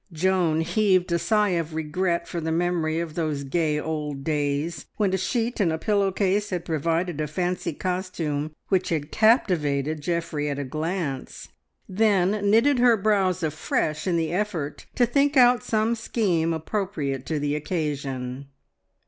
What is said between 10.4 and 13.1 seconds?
at a glance, then knitted her